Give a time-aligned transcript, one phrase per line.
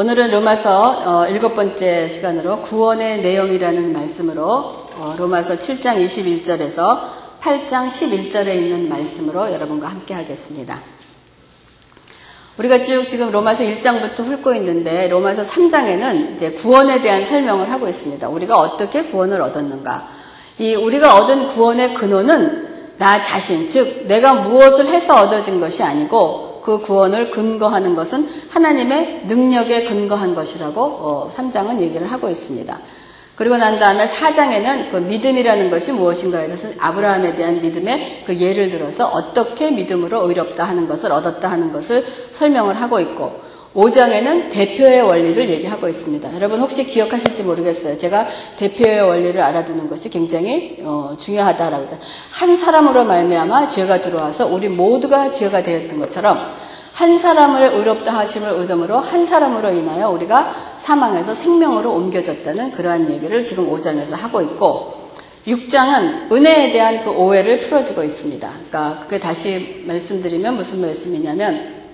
[0.00, 7.00] 오늘은 로마서 어, 일곱 번째 시간으로 구원의 내용이라는 말씀으로 어, 로마서 7장 21절에서
[7.40, 10.82] 8장 11절에 있는 말씀으로 여러분과 함께 하겠습니다.
[12.58, 18.28] 우리가 쭉 지금 로마서 1장부터 훑고 있는데 로마서 3장에는 이제 구원에 대한 설명을 하고 있습니다.
[18.28, 20.06] 우리가 어떻게 구원을 얻었는가?
[20.60, 26.80] 이 우리가 얻은 구원의 근원은 나 자신, 즉 내가 무엇을 해서 얻어진 것이 아니고 그
[26.80, 32.78] 구원을 근거하는 것은 하나님의 능력에 근거한 것이라고 어, 3장은 얘기를 하고 있습니다.
[33.36, 39.06] 그리고 난 다음에 4장에는 그 믿음이라는 것이 무엇인가에 대해서 아브라함에 대한 믿음의 그 예를 들어서
[39.08, 43.40] 어떻게 믿음으로 의롭다 하는 것을 얻었다 하는 것을 설명을 하고 있고
[43.74, 46.34] 5장에는 대표의 원리를 얘기하고 있습니다.
[46.34, 47.98] 여러분 혹시 기억하실지 모르겠어요.
[47.98, 51.98] 제가 대표의 원리를 알아두는 것이 굉장히 어, 중요하다라고
[52.30, 56.52] 한 사람으로 말미암아 죄가 들어와서 우리 모두가 죄가 되었던 것처럼
[56.92, 63.70] 한 사람을 의롭다 하심을 의dom으로 한 사람으로 인하여 우리가 사망에서 생명으로 옮겨졌다는 그러한 얘기를 지금
[63.70, 65.10] 5장에서 하고 있고
[65.46, 68.50] 6장은 은혜에 대한 그 오해를 풀어주고 있습니다.
[68.50, 71.87] 그러니까 그게 다시 말씀드리면 무슨 말씀이냐면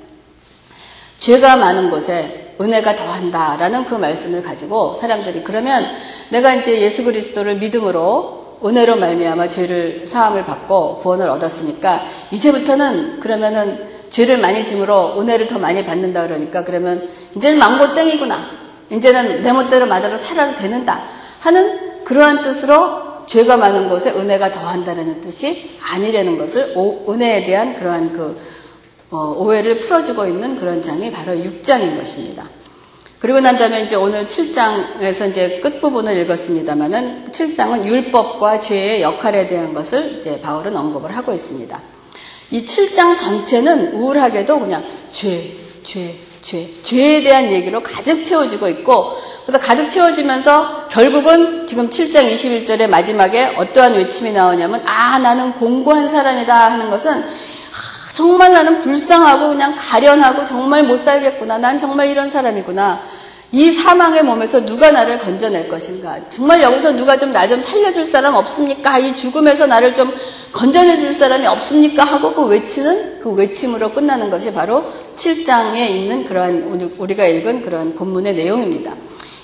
[1.18, 5.84] 죄가 많은 곳에 은혜가 더한다라는 그 말씀을 가지고 사람들이 그러면
[6.30, 14.38] 내가 이제 예수 그리스도를 믿음으로 은혜로 말미암아 죄를 사함을 받고 구원을 얻었으니까 이제부터는 그러면은 죄를
[14.38, 18.64] 많이 짐으로 은혜를 더 많이 받는다 그러니까 그러면 이제는 망고 땡이구나.
[18.90, 21.02] 이제는 내 멋대로 마다로 살아도 되는다
[21.40, 26.74] 하는 그러한 뜻으로 죄가 많은 곳에 은혜가 더한다는 뜻이 아니라는 것을
[27.08, 28.63] 은혜에 대한 그러한 그 어,
[29.10, 32.48] 오해를 풀어주고 있는 그런 장이 바로 6장인 것입니다.
[33.24, 40.18] 그리고 난 다음에 이제 오늘 7장에서 이제 끝부분을 읽었습니다만은 7장은 율법과 죄의 역할에 대한 것을
[40.18, 41.80] 이제 바울은 언급을 하고 있습니다.
[42.50, 49.58] 이 7장 전체는 우울하게도 그냥 죄, 죄, 죄, 죄에 대한 얘기로 가득 채워지고 있고, 그래서
[49.58, 56.90] 가득 채워지면서 결국은 지금 7장 21절의 마지막에 어떠한 외침이 나오냐면, 아, 나는 공고한 사람이다 하는
[56.90, 57.24] 것은
[58.14, 61.58] 정말 나는 불쌍하고 그냥 가련하고 정말 못 살겠구나.
[61.58, 63.02] 난 정말 이런 사람이구나.
[63.50, 66.18] 이 사망의 몸에서 누가 나를 건져낼 것인가?
[66.30, 68.98] 정말 여기서 누가 좀 나좀 살려줄 사람 없습니까?
[68.98, 70.12] 이 죽음에서 나를 좀
[70.52, 72.04] 건져내줄 사람이 없습니까?
[72.04, 74.84] 하고 그 외치는 그 외침으로 끝나는 것이 바로
[75.16, 78.94] 7장에 있는 그러한 우리가 읽은 그러한 본문의 내용입니다.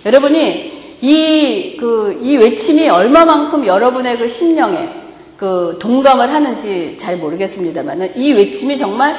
[0.06, 4.99] 여러분이 이, 그, 이 외침이 얼마만큼 여러분의 그 심령에
[5.40, 9.16] 그 동감을 하는지 잘 모르겠습니다만 이 외침이 정말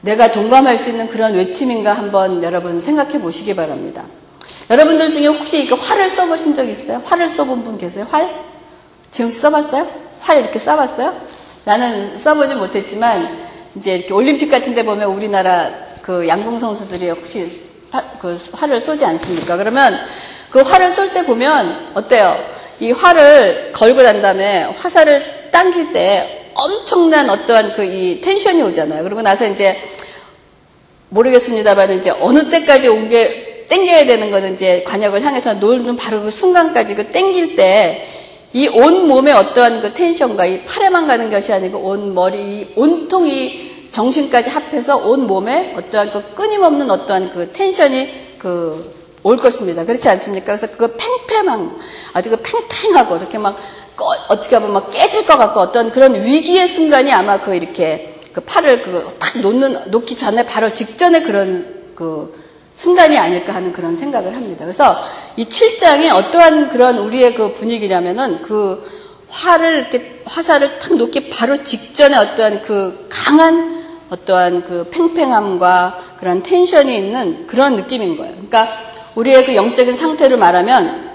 [0.00, 4.06] 내가 동감할 수 있는 그런 외침인가 한번 여러분 생각해 보시기 바랍니다.
[4.70, 7.02] 여러분들 중에 혹시 그 활을 써보신 적 있어요?
[7.04, 8.06] 활을 써본 분 계세요?
[8.10, 8.42] 활?
[9.10, 9.86] 지금 써봤어요?
[10.20, 11.12] 활 이렇게 써봤어요?
[11.66, 13.28] 나는 써보지 못했지만
[13.76, 17.68] 이제 이렇게 올림픽 같은 데 보면 우리나라 그 양궁 선수들이 혹시
[18.18, 19.58] 그 활을 쏘지 않습니까?
[19.58, 19.94] 그러면
[20.48, 22.34] 그 활을 쏠 때 보면 어때요?
[22.80, 29.02] 이 활을 걸고 난 다음에 화살을 당길 때 엄청난 어떠한 그 이 텐션이 오잖아요.
[29.04, 29.76] 그러고 나서 이제
[31.08, 36.30] 모르겠습니다만 이제 어느 때까지 온 게 땡겨야 되는 거는 이제 관역을 향해서 놓는 바로 그
[36.30, 38.08] 순간까지 그 땡길 때
[38.52, 44.48] 이 온 몸의 어떠한 그 텐션과 이 팔에만 가는 것이 아니고 온 머리, 온통이 정신까지
[44.50, 49.84] 합해서 온 몸에 어떠한 그 끊임없는 어떠한 그 텐션이 그 올 것입니다.
[49.84, 50.56] 그렇지 않습니까?
[50.56, 51.76] 그래서 그 팽팽한,
[52.12, 53.56] 아주 그 팽팽하고 이렇게 막
[54.28, 58.82] 어떻게 보면 막 깨질 것 같고 어떤 그런 위기의 순간이 아마 그 이렇게 그 팔을
[58.82, 64.64] 그딱 놓는 놓기 전에 바로 직전에 그런 그 순간이 아닐까 하는 그런 생각을 합니다.
[64.64, 64.98] 그래서
[65.36, 68.82] 이 7장이 어떠한 그런 우리의 그 분위기냐면은 그
[69.28, 73.74] 화를 이렇게 화살을 탁 놓기 바로 직전에 어떠한 그 강한
[74.10, 78.32] 어떠한 그 팽팽함과 그런 텐션이 있는 그런 느낌인 거예요.
[78.34, 78.68] 그러니까
[79.14, 81.12] 우리의 그 영적인 상태를 말하면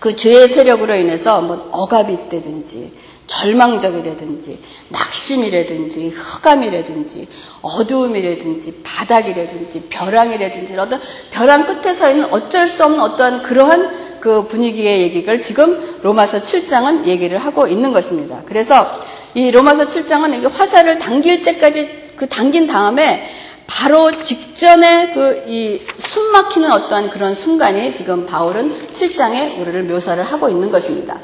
[0.00, 2.92] 그 죄의 세력으로 인해서 뭐 억압이 있다든지
[3.26, 7.28] 절망적이라든지 낙심이라든지 흑암이라든지
[7.62, 11.00] 어두움이라든지 바닥이라든지 벼랑이라든지 어떤
[11.30, 17.06] 벼랑 끝에 서 있는 어쩔 수 없는 어떠한 그러한 그 분위기의 얘기를 지금 로마서 7장은
[17.06, 18.42] 얘기를 하고 있는 것입니다.
[18.46, 18.86] 그래서
[19.34, 23.24] 이 로마서 7장은 이게 화살을 당길 때까지 그 당긴 다음에
[23.66, 30.48] 바로 직전에 그 이 숨 막히는 어떠한 그런 순간이 지금 바울은 7장에 우리를 묘사를 하고
[30.48, 31.18] 있는 것입니다.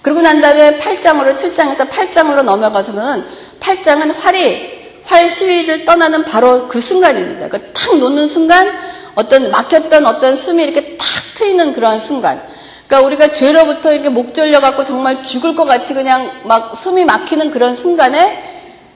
[0.00, 3.24] 그리고 난 다음에 8장으로 7장에서 8장으로 넘어가서는
[3.60, 4.70] 8장은 활이
[5.04, 7.48] 활 시위를 떠나는 바로 그 순간입니다.
[7.48, 8.70] 그 탁 놓는 순간
[9.14, 11.06] 어떤 막혔던 어떤 숨이 이렇게 탁
[11.36, 12.42] 트이는 그런 순간.
[12.86, 17.50] 그러니까 우리가 죄로부터 이렇게 목 졸려 갖고 정말 죽을 것 같이 그냥 막 숨이 막히는
[17.50, 18.42] 그런 순간에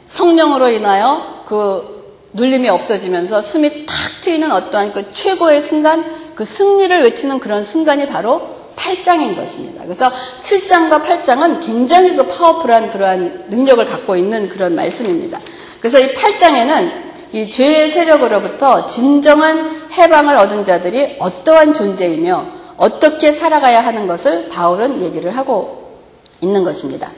[0.06, 1.95] 성령으로 인하여 그
[2.32, 8.56] 눌림이 없어지면서 숨이 탁 트이는 어떠한 그 최고의 순간, 그 승리를 외치는 그런 순간이 바로
[8.76, 9.84] 8장인 것입니다.
[9.84, 15.40] 그래서 7장과 8장은 굉장히 그 파워풀한 그러한 능력을 갖고 있는 그런 말씀입니다.
[15.80, 22.46] 그래서 이 8장에는 이 죄의 세력으로부터 진정한 해방을 얻은 자들이 어떠한 존재이며
[22.76, 26.00] 어떻게 살아가야 하는 것을 바울은 얘기를 하고
[26.40, 27.10] 있는 것입니다.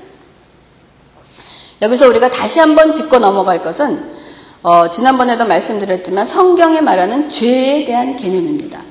[1.82, 4.18] 여기서 우리가 다시 한번 짚고 넘어갈 것은
[4.69, 8.82] 어, 지난번에도 말씀드렸지만 성경에 말하는 죄에 대한 개념입니다.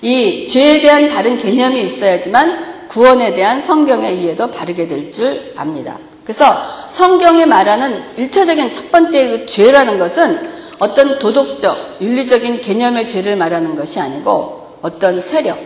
[0.00, 5.98] 이 죄에 대한 바른 개념이 있어야지만 구원에 대한 성경의 이해도 바르게 될 줄 압니다.
[6.24, 6.44] 그래서
[6.88, 10.48] 성경에 말하는 일차적인 첫 번째 그 죄라는 것은
[10.78, 15.58] 어떤 도덕적, 윤리적인 개념의 죄를 말하는 것이 아니고 어떤 세력,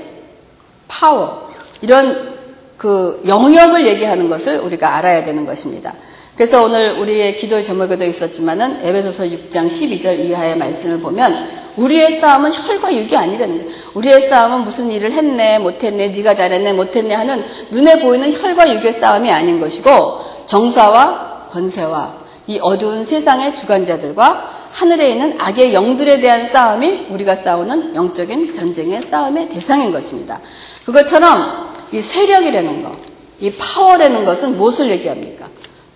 [0.88, 1.49] 파워,
[1.82, 2.35] 이런
[2.76, 5.94] 그 영역을 얘기하는 것을 우리가 알아야 되는 것입니다.
[6.37, 11.46] 그래서 오늘 우리의 기도의 제목에도 있었지만은 에베소서 6장 12절 이하의 말씀을 보면
[11.76, 13.70] 우리의 싸움은 혈과 육이 아니라는 거예요.
[13.94, 19.31] 우리의 싸움은 무슨 일을 했네, 못했네, 네가 잘했네, 못했네 하는 눈에 보이는 혈과 육의 싸움이
[19.31, 27.35] 아닌 것이고 정사와 권세와 이 어두운 세상의 주관자들과 하늘에 있는 악의 영들에 대한 싸움이 우리가
[27.35, 30.40] 싸우는 영적인 전쟁의 싸움의 대상인 것입니다.
[30.87, 32.93] 그것처럼 이 세력이라는 것,
[33.38, 35.51] 이 파워라는 것은 무엇을 얘기합니까?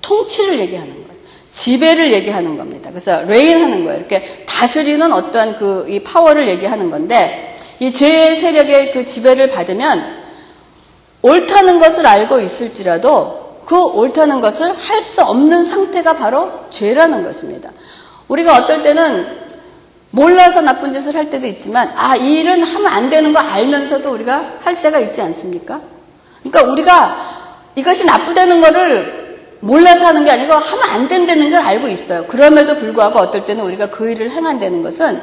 [0.06, 1.06] 통치를 얘기하는 거예요.
[1.52, 2.90] 지배를 얘기하는 겁니다.
[2.90, 3.98] 그래서 reign 하는 거예요.
[3.98, 10.24] 이렇게 다스리는 어떠한 그 이 파워를 얘기하는 건데 이 죄의 세력의 그 지배를 받으면
[11.22, 17.70] 옳다는 것을 알고 있을지라도 그 옳다는 것을 할 수 없는 상태가 바로 죄라는 것입니다.
[18.28, 19.26] 우리가 어떨 때는
[20.10, 24.58] 몰라서 나쁜 짓을 할 때도 있지만 아, 이 일은 하면 안 되는 거 알면서도 우리가
[24.62, 25.80] 할 때가 있지 않습니까?
[26.42, 29.25] 그러니까 우리가 이것이 나쁘다는 거를
[29.60, 32.26] 몰라서 하는 게 아니고 하면 안 된다는 걸 알고 있어요.
[32.26, 35.22] 그럼에도 불구하고 어떨 때는 우리가 그 일을 행한다는 것은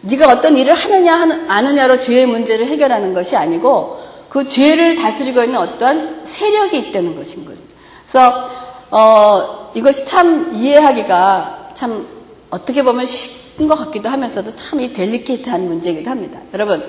[0.00, 6.22] 네가 어떤 일을 하느냐 아느냐로 죄의 문제를 해결하는 것이 아니고 그 죄를 다스리고 있는 어떠한
[6.24, 7.58] 세력이 있다는 것인 거예요.
[8.06, 8.48] 그래서
[8.90, 12.06] 어, 이것이 참 이해하기가 참
[12.50, 16.40] 어떻게 보면 쉬운 것 같기도 하면서도 참 이 델리케이트한 문제이기도 합니다.
[16.54, 16.82] 여러분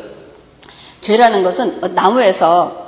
[1.02, 2.88] 죄라는 것은 나무에서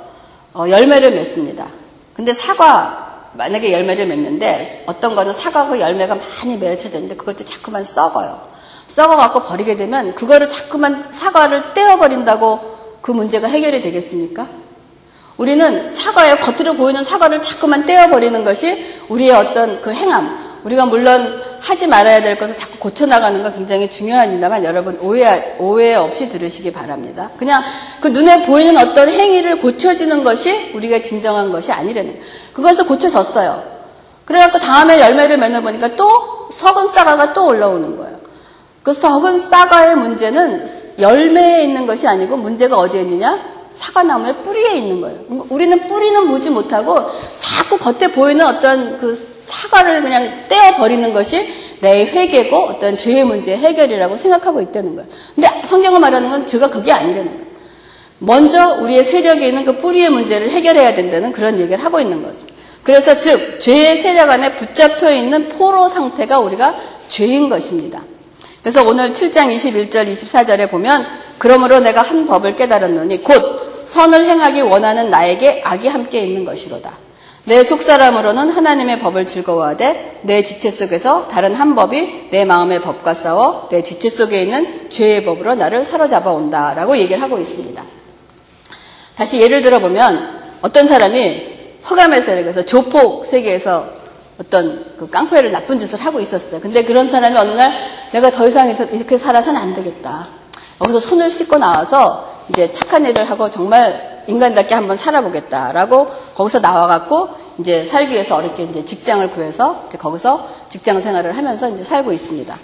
[0.52, 1.68] 어, 열매를 맺습니다.
[2.14, 8.48] 근데 사과 만약에 열매를 맺는데 어떤 거는 사과고 열매가 많이 맺혀졌는데 그것도 자꾸만 썩어요.
[8.86, 14.48] 썩어갖고 버리게 되면 그거를 자꾸만 사과를 떼어버린다고 그 문제가 해결이 되겠습니까?
[15.36, 21.86] 우리는 사과의 겉으로 보이는 사과를 자꾸만 떼어버리는 것이 우리의 어떤 그 행함, 우리가 물론 하지
[21.86, 27.30] 말아야 될 것을 자꾸 고쳐나가는 건 굉장히 중요합니다만 여러분 오해, 오해 없이 들으시기 바랍니다.
[27.36, 27.62] 그냥
[28.00, 32.24] 그 눈에 보이는 어떤 행위를 고쳐지는 것이 우리가 진정한 것이 아니라는 거예요.
[32.52, 33.80] 그것을 고쳐졌어요.
[34.24, 38.20] 그래갖고 다음에 열매를 맺어보니까 또 썩은 사과가 또 올라오는 거예요.
[38.82, 40.66] 그 썩은 사과의 문제는
[40.98, 43.59] 열매에 있는 것이 아니고 문제가 어디에 있느냐?
[43.72, 45.20] 사과나무의 뿌리에 있는 거예요.
[45.48, 51.48] 우리는 뿌리는 보지 못하고 자꾸 겉에 보이는 어떤 그 사과를 그냥 떼어버리는 것이
[51.80, 55.08] 내 회개고 어떤 죄의 문제 해결이라고 생각하고 있다는 거예요.
[55.34, 57.50] 근데 성경을 말하는 건 죄가 그게 아니라는 거예요.
[58.18, 62.46] 먼저 우리의 세력에 있는 그 뿌리의 문제를 해결해야 된다는 그런 얘기를 하고 있는 거죠.
[62.82, 66.74] 그래서 즉 죄의 세력 안에 붙잡혀 있는 포로 상태가 우리가
[67.08, 68.02] 죄인 것입니다.
[68.62, 71.06] 그래서 오늘 7장 21절 24절에 보면
[71.38, 76.98] 그러므로 내가 한 법을 깨달았노니 곧 선을 행하기 원하는 나에게 악이 함께 있는 것이로다.
[77.44, 83.68] 내 속사람으로는 하나님의 법을 즐거워하되 내 지체 속에서 다른 한 법이 내 마음의 법과 싸워
[83.70, 87.82] 내 지체 속에 있는 죄의 법으로 나를 사로잡아 온다라고 얘기를 하고 있습니다.
[89.16, 91.42] 다시 예를 들어 보면 어떤 사람이
[91.88, 93.99] 허감의 세력에서 조폭 세계에서
[94.40, 96.60] 어떤 그 깡패를 나쁜 짓을 하고 있었어요.
[96.60, 97.72] 근데 그런 사람이 어느 날
[98.12, 100.28] 내가 더 이상 이렇게 살아서는 안 되겠다.
[100.80, 107.28] 여기서 손을 씻고 나와서 이제 착한 일을 하고 정말 인간답게 한번 살아보겠다라고 거기서 나와갖고
[107.58, 112.56] 이제 살기 위해서 어렵게 이제 직장을 구해서 이제 거기서 직장 생활을 하면서 이제 살고 있습니다.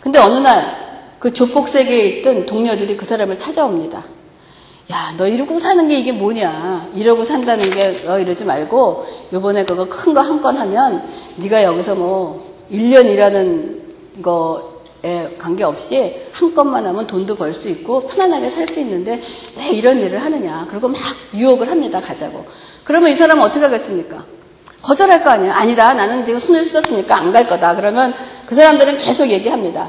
[0.00, 4.04] 근데 어느 날 그 조폭 세계에 있던 동료들이 그 사람을 찾아옵니다.
[4.90, 6.88] 야, 너 이러고 사는 게 이게 뭐냐?
[6.94, 11.94] 이러고 산다는 게 너 이러지 말고 요번에 그거 큰 거 한 건 하면 네가 여기서
[11.94, 12.42] 뭐
[12.72, 13.80] 1년 일하는
[14.22, 19.22] 거에 관계없이 한 건만 하면 돈도 벌 수 있고 편안하게 살 수 있는데
[19.56, 20.66] 왜 이런 일을 하느냐.
[20.70, 20.98] 그리고 막
[21.34, 22.00] 유혹을 합니다.
[22.00, 22.44] 가자고.
[22.84, 24.24] 그러면 이 사람은 어떻게 하겠습니까?
[24.82, 25.52] 거절할 거 아니에요.
[25.52, 25.92] 아니다.
[25.94, 27.76] 나는 지금 손을 씻었으니까 안 갈 거다.
[27.76, 28.12] 그러면
[28.46, 29.88] 그 사람들은 계속 얘기합니다.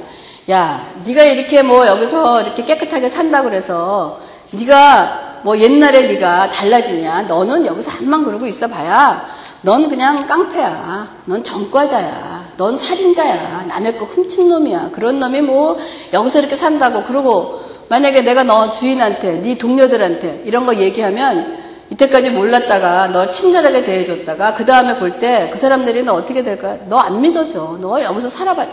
[0.52, 4.20] 야, 네가 이렇게 뭐 여기서 이렇게 깨끗하게 산다 그래서
[4.52, 7.24] 네가 뭐 옛날에 네가 달라지냐?
[7.24, 9.26] 너는 여기서 한만 그러고 있어 봐야
[9.64, 11.08] 넌 그냥 깡패야.
[11.26, 12.54] 넌 전과자야.
[12.58, 13.66] 넌 살인자야.
[13.68, 14.90] 남의 거 훔친 놈이야.
[14.92, 15.78] 그런 놈이 뭐
[16.14, 21.60] 여기서 이렇게 산다고 그러고 만약에 내가 너 주인한테 네 동료들한테 이런 거 얘기하면
[21.92, 26.78] 이때까지 몰랐다가 너 친절하게 대해줬다가 그 다음에 볼 때 그 사람들이 너 어떻게 될까?
[26.90, 27.78] 너 안 믿어줘.
[27.82, 28.66] 너 여기서 살아봐.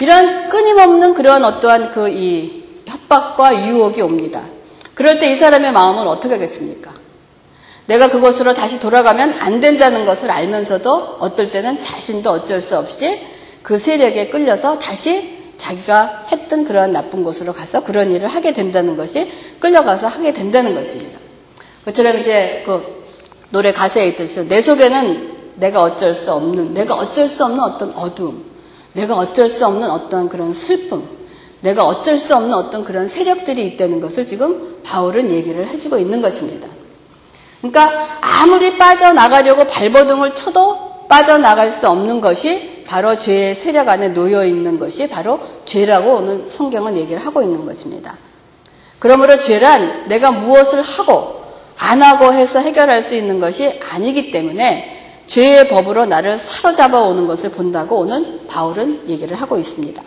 [0.00, 4.42] 이런 끊임없는 그런 어떠한 그 이 협박과 유혹이 옵니다.
[4.94, 6.92] 그럴 때 이 사람의 마음은 어떻게 하겠습니까?
[7.86, 13.20] 내가 그곳으로 다시 돌아가면 안 된다는 것을 알면서도 어떨 때는 자신도 어쩔 수 없이
[13.62, 19.30] 그 세력에 끌려서 다시 자기가 했던 그러한 나쁜 곳으로 가서 그런 일을 하게 된다는 것이
[19.60, 21.18] 끌려가서 하게 된다는 것입니다.
[21.84, 23.04] 그처럼 이제 그
[23.50, 28.44] 노래 가사에 있듯이 내 속에는 내가 어쩔 수 없는, 내가 어쩔 수 없는 어떤 어두움,
[28.92, 31.21] 내가 어쩔 수 없는 어떤 그런 슬픔,
[31.62, 36.68] 내가 어쩔 수 없는 어떤 그런 세력들이 있다는 것을 지금 바울은 얘기를 해주고 있는 것입니다.
[37.60, 44.78] 그러니까 아무리 빠져나가려고 발버둥을 쳐도 빠져나갈 수 없는 것이 바로 죄의 세력 안에 놓여 있는
[44.78, 48.18] 것이 바로 죄라고 오늘 성경은 얘기를 하고 있는 것입니다.
[48.98, 51.42] 그러므로 죄란 내가 무엇을 하고
[51.76, 57.50] 안 하고 해서 해결할 수 있는 것이 아니기 때문에 죄의 법으로 나를 사로잡아 오는 것을
[57.50, 60.02] 본다고 오늘 바울은 얘기를 하고 있습니다.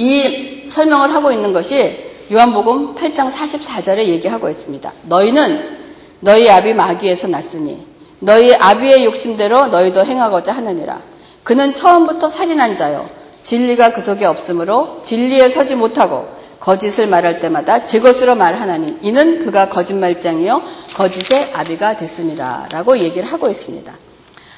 [0.00, 4.92] 이 설명을 하고 있는 것이 요한복음 8장 44절에 얘기하고 있습니다.
[5.02, 5.78] 너희는
[6.20, 7.86] 너희 아비 마귀에서 났으니
[8.18, 11.02] 너희 아비의 욕심대로 너희도 행하고자 하느니라.
[11.42, 13.10] 그는 처음부터 살인한 자요.
[13.42, 16.28] 진리가 그 속에 없으므로 진리에 서지 못하고
[16.60, 20.62] 거짓을 말할 때마다 제 것으로 말하나니 이는 그가 거짓말장이요
[20.94, 22.66] 거짓의 아비가 됐습니다.
[22.72, 23.92] 라고 얘기를 하고 있습니다.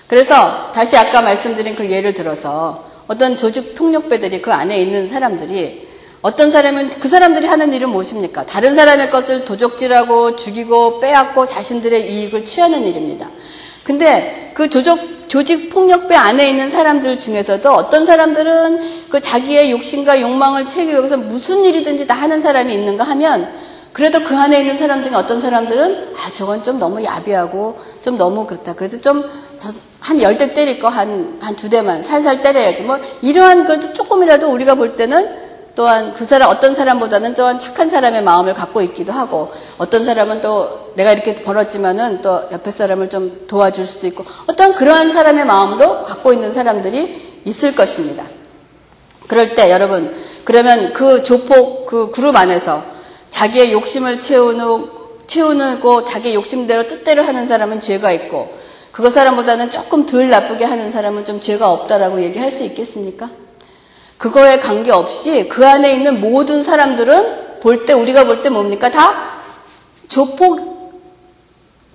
[0.06, 5.88] 그래서 다시 아까 말씀드린 그 예를 들어서 어떤 조직 폭력배들이 그 안에 있는 사람들이
[6.22, 8.46] 어떤 사람은 그 사람들이 하는 일은 무엇입니까?
[8.46, 13.28] 다른 사람의 것을 도적질하고 죽이고 빼앗고 자신들의 이익을 취하는 일입니다.
[13.82, 20.66] 근데 그 조직, 조직 폭력배 안에 있는 사람들 중에서도 어떤 사람들은 그 자기의 욕심과 욕망을
[20.66, 23.52] 채우기 위해서 무슨 일이든지 다 하는 사람이 있는가 하면
[23.92, 28.46] 그래도 그 안에 있는 사람 중에 어떤 사람들은 아 저건 좀 너무 야비하고 좀 너무
[28.46, 28.74] 그렇다.
[28.74, 29.22] 그래도 좀
[30.02, 32.82] 한 열 대 때릴 거 한 한 두 대만 살살 때려야지.
[32.82, 35.40] 뭐 이러한 것도 조금이라도 우리가 볼 때는
[35.74, 40.92] 또한 그 사람 어떤 사람보다는 좀 착한 사람의 마음을 갖고 있기도 하고 어떤 사람은 또
[40.96, 46.32] 내가 이렇게 벌었지만은 또 옆에 사람을 좀 도와줄 수도 있고 어떤 그러한 사람의 마음도 갖고
[46.32, 48.24] 있는 사람들이 있을 것입니다.
[49.28, 52.82] 그럴 때 여러분 그러면 그 조폭 그 그룹 안에서
[53.32, 54.86] 자기의 욕심을 채우는
[55.26, 58.56] 채우고 자기 욕심대로 뜻대로 하는 사람은 죄가 있고
[58.92, 63.30] 그거 사람보다는 조금 덜 나쁘게 하는 사람은 좀 죄가 없다라고 얘기할 수 있겠습니까?
[64.18, 68.90] 그거에 관계없이 그 안에 있는 모든 사람들은 볼 때 우리가 볼 때 뭡니까?
[68.90, 69.40] 다
[70.08, 70.92] 조폭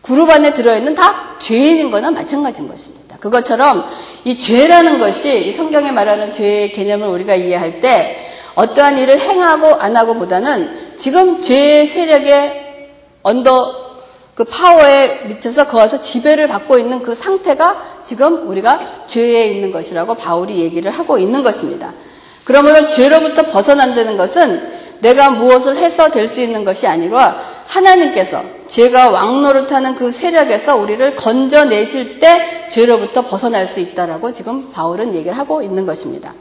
[0.01, 3.06] 그룹 안에 들어있는 다 죄인인 거나 마찬가지인 것입니다.
[3.19, 3.85] 그것처럼
[4.23, 9.95] 이 죄라는 것이 이 성경에 말하는 죄의 개념을 우리가 이해할 때 어떠한 일을 행하고 안
[9.95, 12.89] 하고 보다는 지금 죄의 세력의
[13.23, 13.87] 언더
[14.33, 20.59] 그 파워에 밑에서 거기서 지배를 받고 있는 그 상태가 지금 우리가 죄에 있는 것이라고 바울이
[20.59, 21.93] 얘기를 하고 있는 것입니다.
[22.47, 29.95] 그러므로 죄로부터 벗어난다는 것은 내가 무엇을 해서 될 수 있는 것이 아니라 하나님께서 죄가 왕노릇하는
[29.95, 36.33] 그 세력에서 우리를 건져내실 때 죄로부터 벗어날 수 있다라고 지금 바울은 얘기를 하고 있는 것입니다.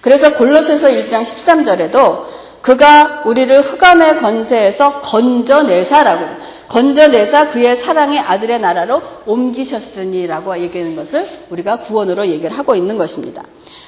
[0.00, 2.26] 그래서 골로새서 1장 13절에도
[2.60, 6.26] 그가 우리를 흑암의 건세에서 건져내사라고
[6.68, 13.42] 건져내사 그의 사랑의 아들의 나라로 옮기셨으니라고 얘기하는 것을 우리가 구원으로 얘기를 하고 있는 것입니다.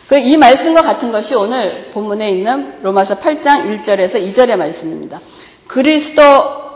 [0.09, 5.21] 그이 말씀과 같은 것이 오늘 본문에 있는 로마서 8장 1절에서 2절의 말씀입니다.
[5.67, 6.23] 그리스도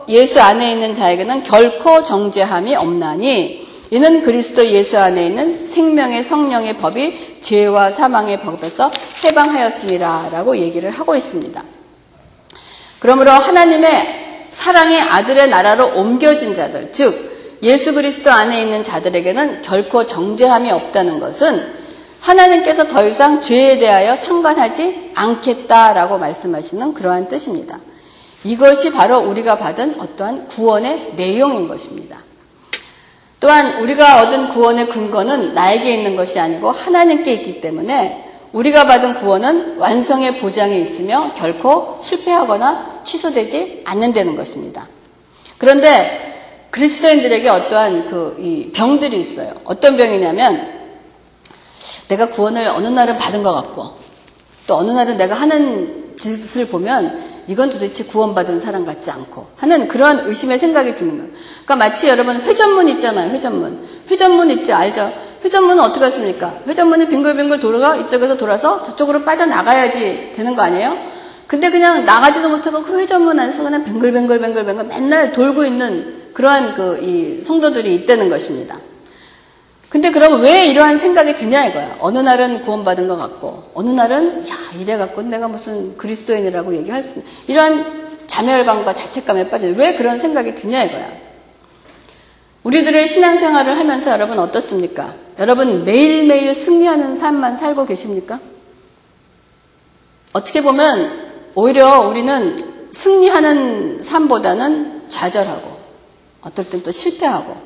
[0.08, 7.38] 예수 안에 있는 자에게는 결코 정죄함이 없나니 이는 그리스도 예수 안에 있는 생명의 성령의 법이
[7.40, 8.90] 죄와 사망의 법에서
[9.22, 11.62] 해방하였습니다 라고 얘기를 하고 있습니다.
[12.98, 20.72] 그러므로 하나님의 사랑의 아들의 나라로 옮겨진 자들, 즉 예수 그리스도 안에 있는 자들에게는 결코 정죄함이
[20.72, 21.64] 없다는 것은
[22.18, 27.78] 하나님께서 더 이상 죄에 대하여 상관하지 않겠다라고 말씀하시는 그러한 뜻입니다.
[28.42, 32.24] 이것이 바로 우리가 받은 어떠한 구원의 내용인 것입니다.
[33.44, 39.76] 또한 우리가 얻은 구원의 근거는 나에게 있는 것이 아니고 하나님께 있기 때문에 우리가 받은 구원은
[39.76, 44.88] 완성의 보장에 있으며 결코 실패하거나 취소되지 않는다는 것입니다.
[45.58, 49.52] 그런데 그리스도인들에게 어떠한 그 병들이 있어요.
[49.64, 50.90] 어떤 병이냐면
[52.08, 53.98] 내가 구원을 어느 날은 받은 것 같고
[54.66, 60.26] 또 어느 날은 내가 하는 짓을 보면 이건 도대체 구원받은 사람 같지 않고 하는 그런
[60.28, 61.30] 의심의 생각이 드는 거예요.
[61.64, 63.30] 그러니까 마치 여러분 회전문 있잖아요.
[63.30, 63.86] 회전문.
[64.10, 65.12] 회전문 있지 알죠?
[65.44, 66.60] 회전문은 어떻게 하십니까?
[66.66, 70.96] 회전문이 빙글빙글 돌아가 이쪽에서 돌아서 저쪽으로 빠져나가야지 되는 거 아니에요?
[71.46, 77.42] 근데 그냥 나가지도 못하고 그 회전문 안에서 그냥 뱅글뱅글뱅글뱅글 맨날 돌고 있는 그러한 그 이
[77.42, 78.78] 성도들이 있다는 것입니다.
[79.94, 81.98] 근데 그럼 왜 이러한 생각이 드냐 이거야.
[82.00, 88.26] 어느 날은 구원받은 것 같고, 어느 날은, 야, 이래갖고 내가 무슨 그리스도인이라고 얘기할 수, 이러한
[88.26, 89.68] 자멸감과 자책감에 빠져.
[89.68, 91.12] 왜 그런 생각이 드냐 이거야.
[92.64, 95.14] 우리들의 신앙생활을 하면서 여러분 어떻습니까?
[95.38, 98.40] 여러분 매일매일 승리하는 삶만 살고 계십니까?
[100.32, 105.78] 어떻게 보면 오히려 우리는 승리하는 삶보다는 좌절하고,
[106.40, 107.56] 어떨 땐 또 실패하고,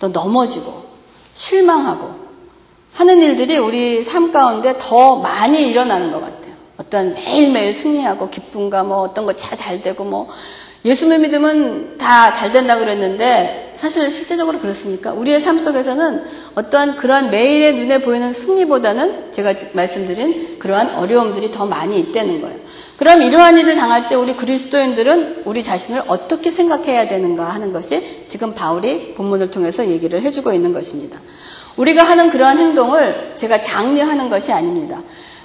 [0.00, 0.90] 또 넘어지고,
[1.34, 2.22] 실망하고
[2.92, 6.54] 하는 일들이 우리 삶 가운데 더 많이 일어나는 것 같아요.
[6.76, 10.28] 어떤 매일매일 승리하고 기쁨과 뭐 어떤 거잘 되고 뭐
[10.84, 15.12] 예수를 믿으면 다 잘 된다 그랬는데 사실 실제적으로 그렇습니까?
[15.12, 16.24] 우리의 삶 속에서는
[16.54, 22.56] 어떠한 그러한 매일의 눈에 보이는 승리보다는 제가 말씀드린 그러한 어려움들이 더 많이 있다는 거예요.
[22.96, 28.54] 그럼 이러한 일을 당할 때 우리 그리스도인들은 우리 자신을 어떻게 생각해야 되는가 하는 것이 지금
[28.54, 31.20] 바울이 본문을 통해서 얘기를 해주고 있는 것입니다.
[31.76, 35.02] 우리가 하는 그러한 행동을 제가 장려하는 것이 아닙니다.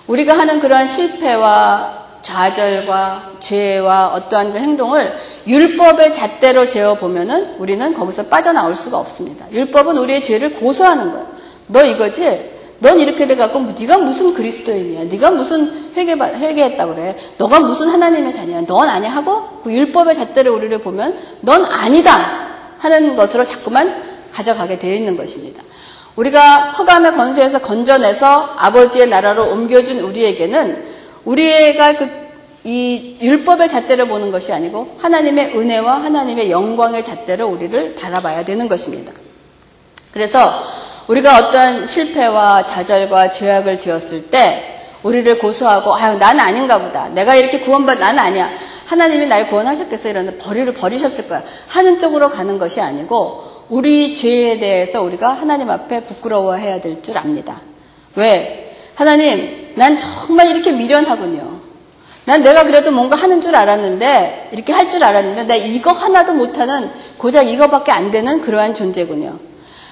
[0.08, 5.14] 우리가 하는 그러한 실패와 좌절과 죄와 어떠한 그 행동을
[5.48, 9.46] 율법의 잣대로 재어 보면은 우리는 거기서 빠져나올 수가 없습니다.
[9.52, 11.28] 율법은 우리의 죄를 고소하는 거예요.
[11.68, 12.58] 너 이거지?
[12.80, 15.06] 넌 이렇게 돼갖고 네가 무슨 그리스도인이야?
[15.06, 17.18] 네가 무슨 회개 회개했다 그래?
[17.38, 18.62] 너가 무슨 하나님의 자녀야?
[18.68, 22.48] 넌 아니야 하고 그 율법의 잣대를 우리를 보면 넌 아니다
[22.78, 25.64] 하는 것으로 자꾸만 가져가게 되어 있는 것입니다.
[26.16, 30.86] 우리가 허감의 권세에서 건져내서 아버지의 나라로 옮겨준 우리에게는
[31.28, 32.28] 우리가 그
[32.68, 39.14] 이 율법의 잣대를 보는 것이 아니고 하나님의 은혜와 하나님의 영광의 잣대로 우리를 바라봐야 되는 것입니다.
[40.12, 40.52] 그래서
[41.08, 47.08] 우리가 어떠한 실패와 좌절과 죄악을 지었을 때 우리를 고소하고 아유 난 아닌가 보다.
[47.08, 48.50] 내가 이렇게 구원받 난 아니야.
[48.86, 51.44] 하나님이 날 구원하셨겠어 이러는데 버리를 버리셨을 거야.
[51.70, 57.62] 하는 쪽으로 가는 것이 아니고 우리 죄에 대해서 우리가 하나님 앞에 부끄러워해야 될 줄 압니다.
[58.16, 58.66] 왜?
[58.98, 61.60] 하나님, 난 정말 이렇게 미련하군요.
[62.26, 66.90] 난 내가 그래도 뭔가 하는 줄 알았는데, 이렇게 할 줄 알았는데, 나 이거 하나도 못하는,
[67.20, 69.38] 고작 이거밖에 안 되는 그러한 존재군요.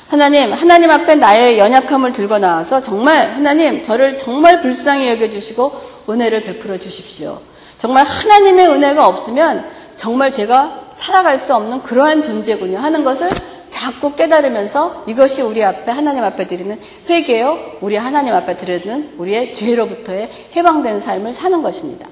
[0.08, 6.80] 하나님, 하나님 앞에 나의 연약함을 들고 나와서 정말, 하나님, 저를 정말 불쌍히 여겨주시고, 은혜를 베풀어
[6.80, 7.42] 주십시오.
[7.78, 12.80] 정말 하나님의 은혜가 없으면, 정말 제가 살아갈 수 없는 그러한 존재군요.
[12.80, 13.30] 하는 것을
[13.76, 17.80] 자꾸 깨달으면서 이것이 우리 앞에 하나님 앞에 드리는 회개요.
[17.82, 22.08] 우리 하나님 앞에 드리는 우리의 죄로부터의 해방된 삶을 사는 것입니다.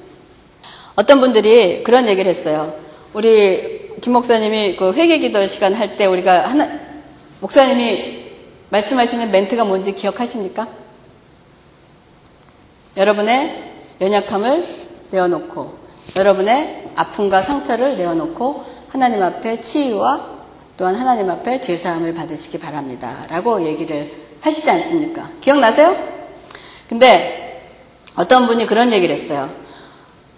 [0.95, 2.76] 어떤 분들이 그런 얘기를 했어요.
[3.13, 6.67] 우리 김 목사님이 그 회개기도 시간 할 때 우리가 하나
[7.39, 8.26] 목사님이
[8.69, 10.67] 말씀하시는 멘트가 뭔지 기억하십니까?
[12.97, 13.71] 여러분의
[14.02, 14.65] 연약함을
[15.12, 15.78] 내어놓고
[16.17, 20.43] 여러분의 아픔과 상처를 내어놓고 하나님 앞에 치유와
[20.78, 23.26] 또한 하나님 앞에 죄사함을 받으시기 바랍니다.
[23.30, 25.30] 라고 얘기를 하시지 않습니까?
[25.42, 25.96] 기억나세요?
[26.90, 27.70] 근데
[28.16, 29.50] 어떤 분이 그런 얘기를 했어요.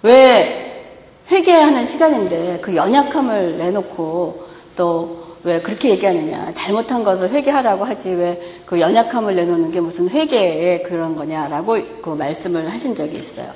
[0.01, 0.93] 왜
[1.31, 4.45] 회개하는 시간인데 그 연약함을 내놓고
[4.75, 6.53] 또 왜 그렇게 얘기하느냐.
[6.55, 12.71] 잘못한 것을 회개하라고 하지 왜 그 연약함을 내놓는 게 무슨 회개의 그런 거냐라고 그 말씀을
[12.73, 13.53] 하신 적이 있어요.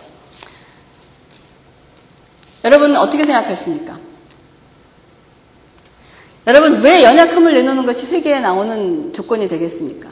[2.63, 3.97] 여러분 어떻게 생각하십니까?
[6.47, 10.09] 여러분 왜 연약함을 내놓는 것이 회개에 나오는 조건이 되겠습니까?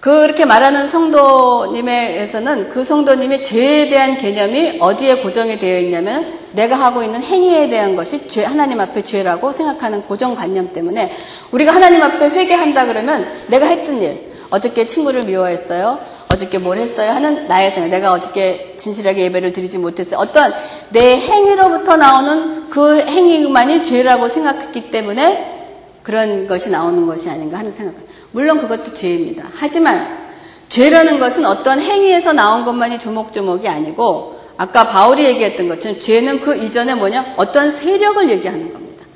[0.00, 7.22] 그렇게 말하는 성도님에서는 그 성도님의 죄에 대한 개념이 어디에 고정이 되어 있냐면 내가 하고 있는
[7.22, 11.10] 행위에 대한 것이 죄, 하나님 앞에 죄라고 생각하는 고정관념 때문에
[11.50, 15.98] 우리가 하나님 앞에 회개한다 그러면 내가 했던 일, 어저께 친구를 미워했어요.
[16.30, 17.10] 어저께 뭘 했어요?
[17.10, 17.88] 하는 나의 생각.
[17.88, 20.20] 내가 어저께 진실하게 예배를 드리지 못했어요.
[20.20, 20.52] 어떤
[20.90, 25.56] 내 행위로부터 나오는 그 행위만이 죄라고 생각했기 때문에
[26.02, 27.94] 그런 것이 나오는 것이 아닌가 하는 생각.
[28.32, 29.44] 물론 그것도 죄입니다.
[29.54, 30.28] 하지만
[30.68, 36.94] 죄라는 것은 어떤 행위에서 나온 것만이 조목조목이 아니고 아까 바울이 얘기했던 것처럼 죄는 그 이전에
[36.94, 37.34] 뭐냐?
[37.36, 39.06] 어떤 세력을 얘기하는 겁니다.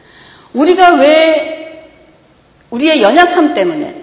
[0.55, 1.89] 우리가 왜
[2.71, 4.03] 우리의 연약함 때문에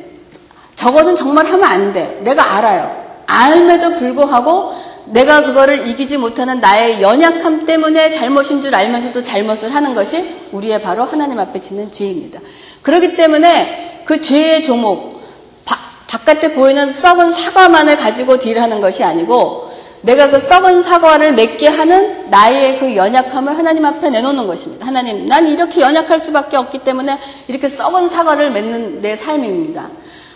[0.76, 2.20] 저거는 정말 하면 안 돼.
[2.24, 2.99] 내가 알아요.
[3.30, 4.74] 알매도 불구하고
[5.06, 11.04] 내가 그거를 이기지 못하는 나의 연약함 때문에 잘못인 줄 알면서도 잘못을 하는 것이 우리의 바로
[11.04, 12.40] 하나님 앞에 짓는 죄입니다.
[12.82, 15.22] 그렇기 때문에 그 죄의 조목,
[15.66, 19.70] 바, 바깥에 보이는 썩은 사과만을 가지고 딜하는 것이 아니고
[20.02, 24.88] 내가 그 썩은 사과를 맺게 하는 나의 그 연약함을 하나님 앞에 내놓는 것입니다.
[24.88, 29.90] 하나님, 난 이렇게 연약할 수밖에 없기 때문에 이렇게 썩은 사과를 맺는 내 삶입니다.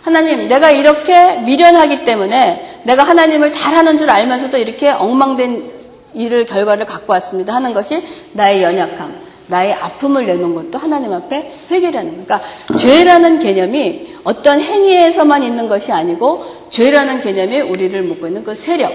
[0.03, 5.71] 하나님, 내가 이렇게 미련하기 때문에 내가 하나님을 잘하는 줄 알면서도 이렇게 엉망된
[6.13, 9.15] 일을 결과를 갖고 왔습니다 하는 것이 나의 연약함,
[9.47, 12.41] 나의 아픔을 내놓은 것도 하나님 앞에 회개라는 그러니까
[12.77, 18.91] 죄라는 개념이 어떤 행위에서만 있는 것이 아니고 죄라는 개념이 우리를 묶고 있는 그 세력,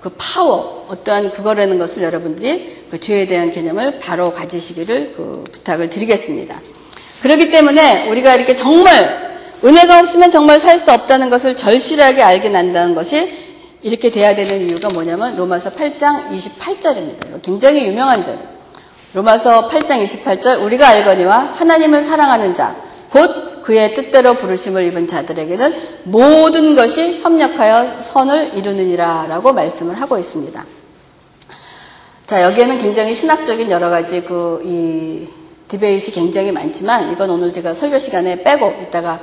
[0.00, 6.60] 그 파워, 어떠한 그거라는 것을 여러분들이 그 죄에 대한 개념을 바로 가지시기를 그 부탁을 드리겠습니다.
[7.22, 9.27] 그렇기 때문에 우리가 이렇게 정말
[9.64, 13.48] 은혜가 없으면 정말 살 수 없다는 것을 절실하게 알게 난다는 것이
[13.82, 17.42] 이렇게 돼야 되는 이유가 뭐냐면 로마서 8장 28절입니다.
[17.42, 18.38] 굉장히 유명한 절.
[19.14, 22.76] 로마서 8장 28절 우리가 알거니와 하나님을 사랑하는 자,
[23.10, 30.64] 곧 그의 뜻대로 부르심을 입은 자들에게는 모든 것이 협력하여 선을 이루느니라 라고 말씀을 하고 있습니다.
[32.26, 35.26] 자, 여기에는 굉장히 신학적인 여러 가지 그, 이,
[35.68, 39.20] 디베이트이 굉장히 많지만 이건 오늘 제가 설교 시간에 빼고 이따가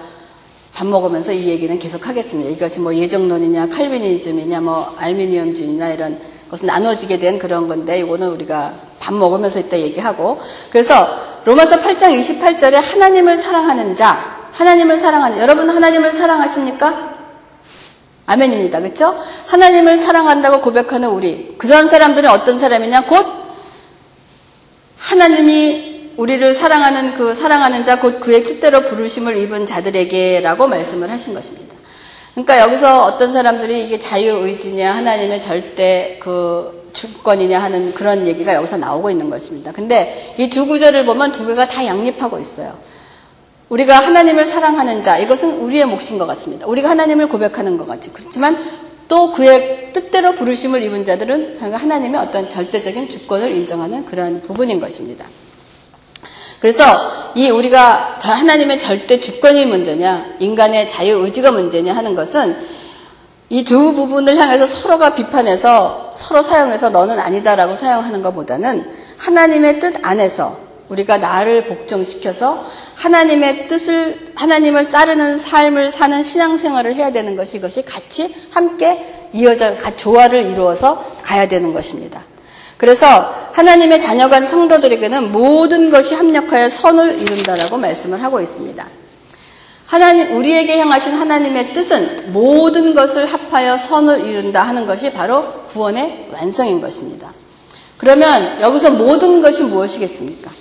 [0.76, 2.52] 밥 먹으면서 이 얘기는 계속 하겠습니다.
[2.52, 6.20] 이것이 뭐 예정론이냐, 칼비니즘이냐, 뭐 알미니엄주의냐 이런
[6.52, 11.08] 것은 나눠지게 된 그런 건데 이거는 우리가 밥 먹으면서 이따 얘기하고 그래서
[11.46, 17.16] 로마서 8장 28절에 하나님을 사랑하는 자, 하나님을 사랑하는 여러분 하나님을 사랑하십니까?
[18.26, 18.82] 아멘입니다.
[18.82, 19.18] 그렇죠?
[19.48, 23.06] 하나님을 사랑한다고 고백하는 우리 그런 사람들은 어떤 사람이냐?
[23.06, 23.26] 곧
[24.98, 31.76] 하나님이 우리를 사랑하는 그 사랑하는 자 곧 그의 뜻대로 부르심을 입은 자들에게라고 말씀을 하신 것입니다.
[32.34, 39.10] 그러니까 여기서 어떤 사람들이 이게 자유의지냐 하나님의 절대 그 주권이냐 하는 그런 얘기가 여기서 나오고
[39.10, 39.72] 있는 것입니다.
[39.72, 42.78] 근데 이 두 구절을 보면 두 개가 다 양립하고 있어요.
[43.70, 46.68] 우리가 하나님을 사랑하는 자, 이것은 우리의 몫인 것 같습니다.
[46.68, 48.12] 우리가 하나님을 고백하는 것 같이.
[48.14, 48.58] 그렇지만
[49.08, 55.26] 또 그의 뜻대로 부르심을 입은 자들은 하나님의 어떤 절대적인 주권을 인정하는 그런 부분인 것입니다.
[56.66, 56.84] 그래서
[57.36, 62.58] 이 우리가 하나님의 절대 주권이 문제냐, 인간의 자유 의지가 문제냐 하는 것은
[63.50, 70.58] 이 두 부분을 향해서 서로가 비판해서 서로 사용해서 너는 아니다라고 사용하는 것보다는 하나님의 뜻 안에서
[70.90, 78.34] 우리가 나를 복종시켜서 하나님의 뜻을, 하나님을 따르는 삶을 사는 신앙생활을 해야 되는 것이 이것이 같이
[78.50, 82.24] 함께 이어져, 조화를 이루어서 가야 되는 것입니다.
[82.78, 88.86] 그래서 하나님의 자녀간 성도들에게는 모든 것이 합력하여 선을 이룬다라고 말씀을 하고 있습니다.
[89.86, 96.82] 하나님, 우리에게 향하신 하나님의 뜻은 모든 것을 합하여 선을 이룬다 하는 것이 바로 구원의 완성인
[96.82, 97.32] 것입니다.
[97.98, 100.52] 그러면 여기서 모든 것이 무엇이겠습니까?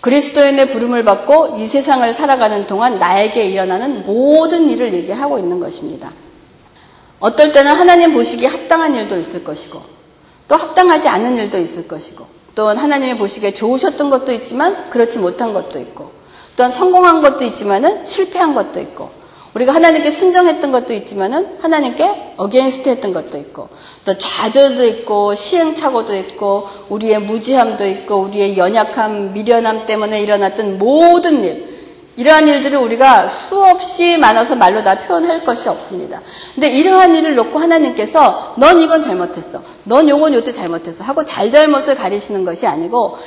[0.00, 6.10] 그리스도인의 부름을 받고 이 세상을 살아가는 동안 나에게 일어나는 모든 일을 얘기하고 있는 것입니다.
[7.20, 9.99] 어떨 때는 하나님 보시기에 합당한 일도 있을 것이고,
[10.50, 15.78] 또 합당하지 않은 일도 있을 것이고 또한 하나님의 보시기에 좋으셨던 것도 있지만 그렇지 못한 것도
[15.78, 16.10] 있고
[16.56, 19.10] 또한 성공한 것도 있지만은 실패한 것도 있고
[19.54, 23.68] 우리가 하나님께 순종했던 것도 있지만은 하나님께 against 했던 것도 있고
[24.04, 31.79] 또 좌절도 있고 시행착오도 있고 우리의 무지함도 있고 우리의 연약함 미련함 때문에 일어났던 모든 일
[32.16, 36.20] 이러한 일들을 우리가 수없이 많아서 말로 다 표현할 것이 없습니다.
[36.54, 39.62] 근데 이러한 일을 놓고 하나님께서 넌 이건 잘못했어.
[39.84, 41.04] 넌 요건 요때 잘못했어.
[41.04, 43.18] 하고 잘잘못을 가리시는 것이 아니고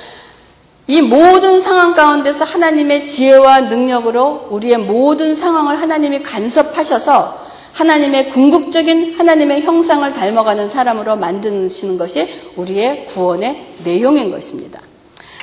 [0.87, 7.41] 이 모든 상황 가운데서 하나님의 지혜와 능력으로 우리의 모든 상황을 하나님이 간섭하셔서
[7.71, 14.81] 하나님의 궁극적인 하나님의 형상을 닮아가는 사람으로 만드시는 것이 우리의 구원의 내용인 것입니다.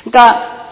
[0.05, 0.70] 그러니까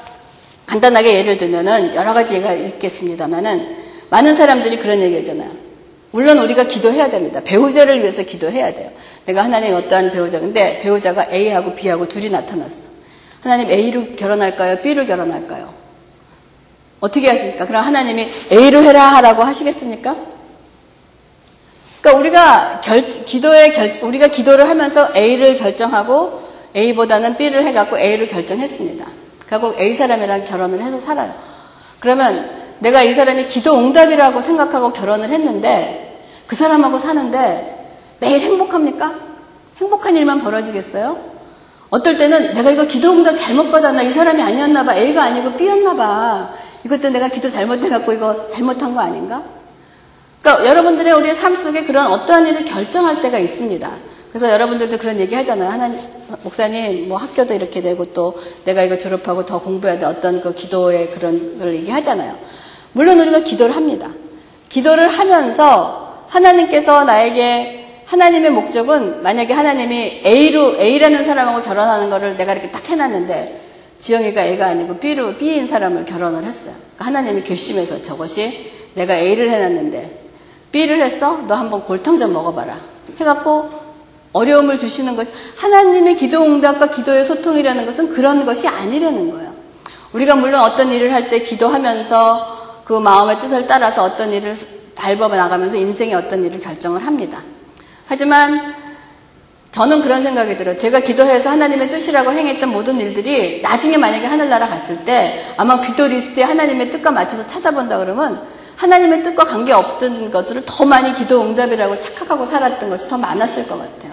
[0.68, 3.76] 간단하게 예를 들면은 여러 가지 얘기가 있겠습니다만은
[4.10, 5.50] 많은 사람들이 그런 얘기 하잖아요.
[6.10, 7.40] 물론 우리가 기도해야 됩니다.
[7.42, 8.90] 배우자를 위해서 기도해야 돼요.
[9.24, 12.76] 내가 하나님 어떠한 배우자인데 배우자가 A하고 B하고 둘이 나타났어.
[13.40, 14.82] 하나님 A로 결혼할까요?
[14.82, 15.72] B로 결혼할까요?
[17.00, 17.66] 어떻게 하십니까?
[17.66, 20.16] 그럼 하나님이 A로 해라 하라고 하시겠습니까?
[22.00, 26.42] 그러니까 우리가 결, 기도에 결, 우리가 기도를 하면서 A를 결정하고
[26.76, 29.17] A보다는 B를 해갖고 A를 결정했습니다.
[29.48, 31.34] 결국 A 사람이랑 결혼을 해서 살아요.
[32.00, 39.14] 그러면 내가 이 사람이 기도 응답이라고 생각하고 결혼을 했는데 그 사람하고 사는데 매일 행복합니까?
[39.78, 41.38] 행복한 일만 벌어지겠어요?
[41.90, 44.02] 어떨 때는 내가 이거 기도 응답 잘못 받았나?
[44.02, 44.94] 이 사람이 아니었나 봐.
[44.94, 46.50] A가 아니고 B였나 봐.
[46.84, 49.42] 이것도 내가 기도 잘못해갖고 이거 잘못한 거 아닌가?
[50.42, 53.90] 그러니까 여러분들의 우리의 삶 속에 그런 어떠한 일을 결정할 때가 있습니다.
[54.30, 55.70] 그래서 여러분들도 그런 얘기 하잖아요.
[55.70, 56.00] 하나님,
[56.42, 60.06] 목사님, 뭐 학교도 이렇게 되고 또 내가 이거 졸업하고 더 공부해야 돼.
[60.06, 62.36] 어떤 그 기도의 그런 걸 얘기 하잖아요.
[62.92, 64.10] 물론 우리가 기도를 합니다.
[64.68, 72.70] 기도를 하면서 하나님께서 나에게 하나님의 목적은 만약에 하나님이 A로 A라는 사람하고 결혼하는 거를 내가 이렇게
[72.70, 73.66] 딱 해놨는데
[73.98, 76.74] 지영이가 A가 아니고 B로 B인 사람을 결혼을 했어요.
[76.96, 80.24] 그러니까 하나님이 결심해서 저것이 내가 A를 해놨는데
[80.72, 81.38] B를 했어?
[81.46, 82.80] 너 한번 골탕 좀 먹어봐라.
[83.18, 83.77] 해갖고
[84.32, 89.54] 어려움을 주시는 것이 하나님의 기도 응답과 기도의 소통이라는 것은 그런 것이 아니라는 거예요.
[90.12, 94.56] 우리가 물론 어떤 일을 할 때 기도하면서 그 마음의 뜻을 따라서 어떤 일을
[94.94, 97.42] 밟아 나가면서 인생의 어떤 일을 결정을 합니다.
[98.06, 98.74] 하지만
[99.70, 100.76] 저는 그런 생각이 들어요.
[100.78, 106.42] 제가 기도해서 하나님의 뜻이라고 행했던 모든 일들이 나중에 만약에 하늘나라 갔을 때 아마 기도 리스트에
[106.42, 108.42] 하나님의 뜻과 맞춰서 찾아본다 그러면
[108.76, 114.07] 하나님의 뜻과 관계없던 것들을 더 많이 기도 응답이라고 착각하고 살았던 것이 더 많았을 것 같아요.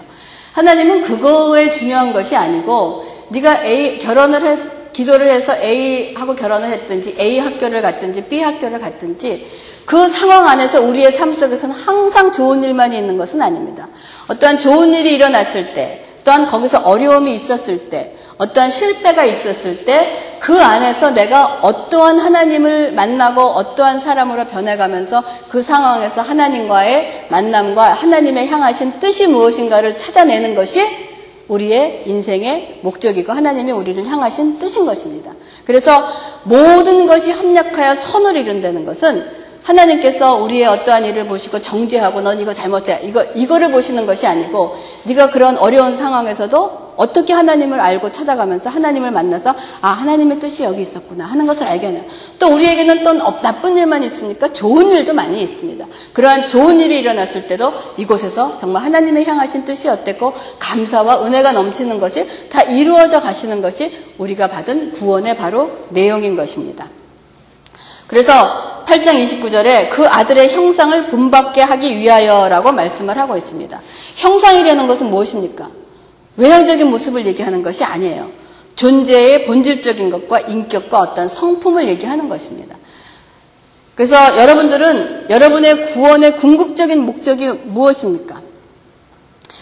[0.56, 4.58] 하나님은 그거에 중요한 것이 아니고 네가 A 결혼을 해
[4.94, 9.50] 기도를 해서 A하고 결혼을 했든지 A 학교를 갔든지 B 학교를 갔든지
[9.84, 13.86] 그 상황 안에서 우리의 삶 속에서는 항상 좋은 일만이 있는 것은 아닙니다.
[14.28, 20.60] 어떠한 좋은 일이 일어났을 때, 또한 거기서 어려움이 있었을 때, 어떠한 실패가 있었을 때 그
[20.60, 29.26] 안에서 내가 어떠한 하나님을 만나고 어떠한 사람으로 변해가면서 그 상황에서 하나님과의 만남과 하나님의 향하신 뜻이
[29.26, 30.80] 무엇인가를 찾아내는 것이
[31.48, 35.32] 우리의 인생의 목적이고 하나님이 우리를 향하신 뜻인 것입니다.
[35.64, 35.90] 그래서
[36.44, 43.00] 모든 것이 합력하여 선을 이룬다는 것은 하나님께서 우리의 어떠한 일을 보시고 정죄하고 넌 이거 잘못해
[43.02, 49.54] 이거 이거를 보시는 것이 아니고 네가 그런 어려운 상황에서도 어떻게 하나님을 알고 찾아가면서 하나님을 만나서
[49.82, 52.06] 아 하나님의 뜻이 여기 있었구나 하는 것을 알게 하는
[52.38, 55.84] 또 우리에게는 또 나쁜 일만 있으니까 좋은 일도 많이 있습니다.
[56.12, 62.48] 그러한 좋은 일이 일어났을 때도 이곳에서 정말 하나님의 향하신 뜻이 어땠고 감사와 은혜가 넘치는 것이
[62.48, 66.86] 다 이루어져 가시는 것이 우리가 받은 구원의 바로 내용인 것입니다.
[68.06, 73.80] 그래서 8장 29절에 그 아들의 형상을 본받게 하기 위하여라고 말씀을 하고 있습니다.
[74.16, 75.70] 형상이라는 것은 무엇입니까?
[76.36, 78.30] 외형적인 모습을 얘기하는 것이 아니에요.
[78.76, 82.76] 존재의 본질적인 것과 인격과 어떤 성품을 얘기하는 것입니다.
[83.94, 88.45] 그래서 여러분들은 여러분의 구원의 궁극적인 목적이 무엇입니까?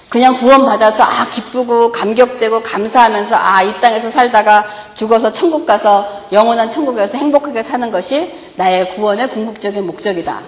[0.09, 4.65] 그냥 구원받아서 아 기쁘고 감격되고 감사하면서 아 이 땅에서 살다가
[4.95, 10.41] 죽어서 천국 가서 영원한 천국에서 행복하게 사는 것이 나의 구원의 궁극적인 목적이다.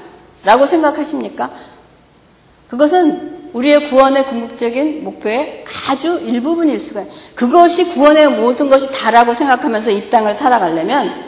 [0.44, 1.50] 라고 생각하십니까?
[2.68, 7.14] 그것은 우리의 구원의 궁극적인 목표의 아주 일부분일 수가 있어요.
[7.34, 11.24] 그것이 구원의 모든 것이 다라고 생각하면서 이 땅을 살아가려면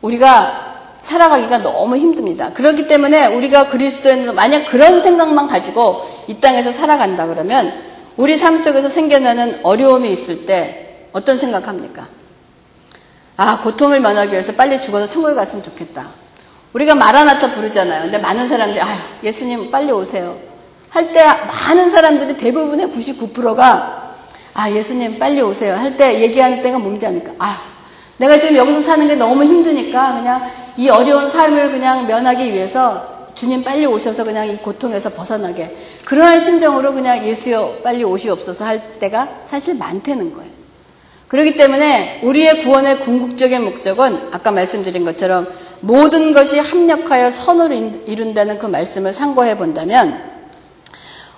[0.00, 0.63] 우리가
[1.04, 2.52] 살아가기가 너무 힘듭니다.
[2.52, 7.72] 그렇기 때문에 우리가 그리스도인 만약 그런 생각만 가지고 이 땅에서 살아간다 그러면
[8.16, 12.08] 우리 삶 속에서 생겨나는 어려움이 있을 때 어떤 생각합니까?
[13.36, 16.08] 아, 고통을 면하기 위해서 빨리 죽어서 천국에 갔으면 좋겠다.
[16.72, 18.02] 우리가 마라나타 부르잖아요.
[18.02, 18.86] 근데 많은 사람들이, 아,
[19.22, 20.36] 예수님 빨리 오세요.
[20.90, 24.14] 할 때 많은 사람들이 대부분의 99%가,
[24.54, 25.74] 아, 예수님 빨리 오세요.
[25.76, 27.60] 할 때 얘기하는 때가 뭔지 아니까 아,
[28.18, 33.64] 내가 지금 여기서 사는 게 너무 힘드니까 그냥 이 어려운 삶을 그냥 면하기 위해서 주님
[33.64, 39.74] 빨리 오셔서 그냥 이 고통에서 벗어나게 그러한 심정으로 그냥 예수여 빨리 오시옵소서 할 때가 사실
[39.74, 40.50] 많다는 거예요.
[41.26, 45.48] 그렇기 때문에 우리의 구원의 궁극적인 목적은 아까 말씀드린 것처럼
[45.80, 50.32] 모든 것이 합력하여 선을 이룬다는 그 말씀을 상고해 본다면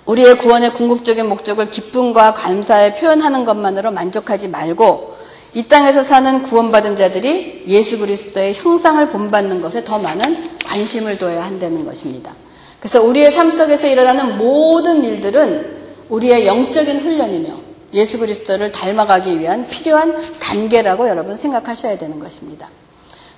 [0.05, 5.17] 우리의 구원의 궁극적인 목적을 기쁨과 감사에 표현하는 것만으로 만족하지 말고
[5.53, 11.85] 이 땅에서 사는 구원받은 자들이 예수 그리스도의 형상을 본받는 것에 더 많은 관심을 둬야 한다는
[11.85, 12.35] 것입니다.
[12.79, 15.77] 그래서 우리의 삶 속에서 일어나는 모든 일들은
[16.09, 22.69] 우리의 영적인 훈련이며 예수 그리스도를 닮아가기 위한 필요한 단계라고 여러분 생각하셔야 되는 것입니다.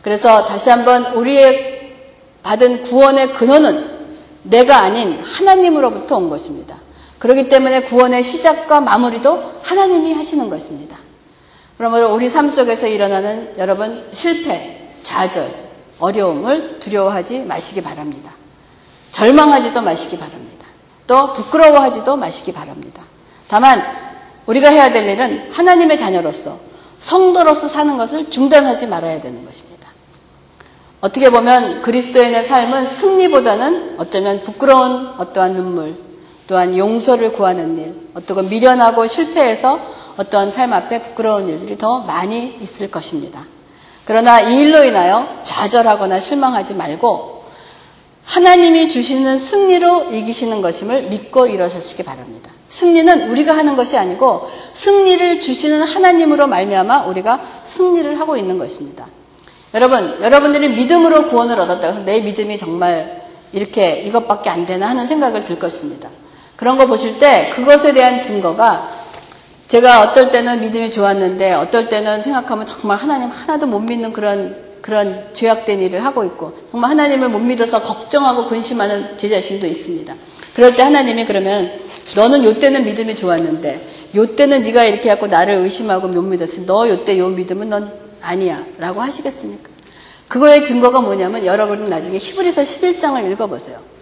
[0.02, 1.94] 그래서 다시 한번 우리의
[2.44, 4.00] 받은 구원의 근원은
[4.44, 6.78] 내가 아닌 하나님으로부터 온 것입니다.
[7.20, 10.98] 그렇기 때문에 구원의 시작과 마무리도 하나님이 하시는 것입니다.
[11.80, 18.34] 그러므로 우리 삶 속에서 일어나는 여러분 실패, 좌절, 어려움을 두려워하지 마시기 바랍니다.
[19.12, 20.68] 절망하지도 마시기 바랍니다.
[21.08, 23.04] 또 부끄러워하지도 마시기 바랍니다.
[23.48, 23.82] 다만
[24.46, 26.60] 우리가 해야 될 일은 하나님의 자녀로서
[27.00, 29.88] 성도로서 사는 것을 중단하지 말아야 되는 것입니다.
[31.00, 35.96] 어떻게 보면 그리스도인의 삶은 승리보다는 어쩌면 부끄러운 어떠한 눈물,
[36.50, 39.80] 또한 용서를 구하는 일, 어떠한 미련하고 실패해서
[40.18, 43.46] 어떠한 삶 앞에 부끄러운 일들이 더 많이 있을 것입니다.
[44.04, 47.44] 그러나 이 일로 인하여 좌절하거나 실망하지 말고
[48.26, 52.50] 하나님이 주시는 승리로 이기시는 것임을 믿고 일어서시기 바랍니다.
[52.68, 59.06] 승리는 우리가 하는 것이 아니고 승리를 주시는 하나님으로 말미암아 우리가 승리를 하고 있는 것입니다.
[59.76, 65.44] 여러분, 여러분들이 믿음으로 구원을 얻었다고 해서 내 믿음이 정말 이렇게 이것밖에 안 되나 하는 생각을
[65.44, 66.10] 들 것입니다.
[66.60, 68.92] 그런 거 보실 때 그것에 대한 증거가
[69.70, 75.30] 제가 어떨 때는 믿음이 좋았는데 어떨 때는 생각하면 정말 하나님 하나도 못 믿는 그런 그런
[75.32, 80.14] 죄악된 일을 하고 있고 정말 하나님을 못 믿어서 걱정하고 근심하는 제 자신도 있습니다.
[80.54, 81.72] 그럴 때 하나님이 그러면
[82.18, 87.30] 너는 요때는 믿음이 좋았는데 요때는 네가 이렇게 하고 나를 의심하고 못 믿었으니 너 요때 요
[87.30, 87.90] 믿음은 넌
[88.22, 89.70] 아니야 라고 하시겠습니까?
[90.28, 93.99] 그거의 증거가 뭐냐면 여러분은 나중에 히브리서 11장을 읽어보세요.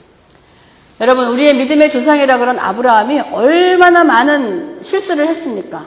[1.00, 5.86] 여러분 우리의 믿음의 조상이라 그런 아브라함이 얼마나 많은 실수를 했습니까?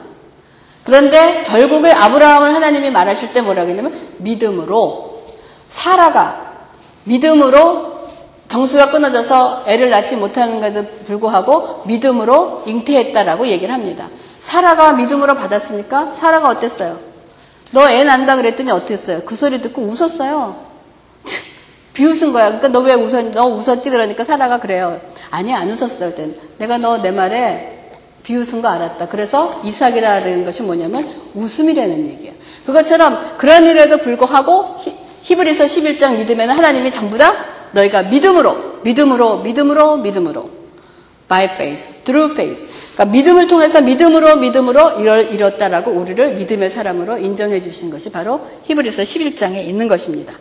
[0.83, 5.23] 그런데 결국에 아브라함을 하나님이 말하실 때 뭐라고 했냐면 믿음으로
[5.67, 6.51] 사라가
[7.03, 7.91] 믿음으로
[8.47, 14.09] 경수가 끊어져서 애를 낳지 못하는 것에도 불구하고 믿음으로 잉태했다라고 얘기를 합니다.
[14.39, 16.13] 사라가 믿음으로 받았습니까?
[16.13, 16.99] 사라가 어땠어요?
[17.71, 19.21] 너 애 난다 그랬더니 어땠어요?
[19.25, 20.65] 그 소리 듣고 웃었어요.
[21.93, 22.45] 비웃은 거야.
[22.57, 23.89] 그러니까 너 왜 웃었, 너 웃었지?
[23.89, 24.99] 그러니까 사라가 그래요.
[25.29, 26.09] 아니, 안 웃었어.
[26.09, 27.79] 그때 내가 너 내 말에
[28.23, 29.07] 비웃은 거 알았다.
[29.09, 32.33] 그래서 이삭이라는 것이 뭐냐면 웃음이라는 얘기예요.
[32.65, 34.77] 그것처럼 그런 일에도 불구하고
[35.23, 37.33] 히, 브리서 11장 믿으면 하나님이 전부 다
[37.73, 40.49] 너희가 믿음으로, 믿음으로, 믿음으로, 믿음으로.
[41.27, 42.67] by faith, through faith.
[42.93, 49.01] 그러니까 믿음을 통해서 믿음으로, 믿음으로 이럴, 이뤘다라고 우리를 믿음의 사람으로 인정해 주신 것이 바로 히브리서
[49.03, 50.33] 11장에 있는 것입니다.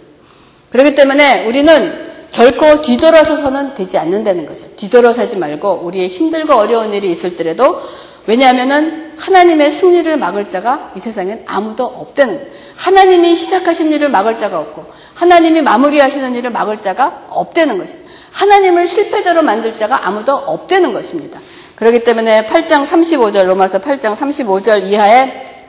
[0.71, 4.67] 그렇기 때문에 우리는 결코 뒤돌아서서는 되지 않는다는 거죠.
[4.77, 7.81] 뒤돌아서지 말고 우리의 힘들고 어려운 일이 있을 때라도
[8.27, 14.87] 왜냐하면은 하나님의 승리를 막을 자가 이 세상엔 아무도 없다는 하나님이 시작하신 일을 막을 자가 없고
[15.15, 18.11] 하나님이 마무리하시는 일을 막을 자가 없다는 것입니다.
[18.31, 21.41] 하나님을 실패자로 만들 자가 아무도 없다는 것입니다.
[21.75, 25.60] 그렇기 때문에 8장 35절 로마서 8장 35절 이하의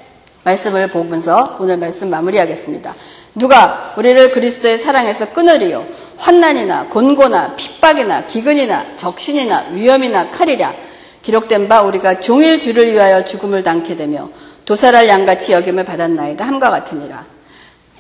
[0.44, 2.96] 말씀을 보면서 오늘 말씀 마무리하겠습니다.
[3.36, 5.86] 누가 우리를 그리스도의 사랑에서 끊으리요
[6.18, 10.74] 환난이나 곤고나 핍박이나 기근이나 적신이나 위험이나 칼이랴
[11.22, 14.30] 기록된 바 우리가 종일 주를 위하여 죽음을 당케 되며
[14.66, 17.26] 도살할 양같이 여김을 받았나이다 함과 같으니라.